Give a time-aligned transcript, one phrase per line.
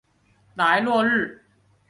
[0.55, 1.45] 莱洛日。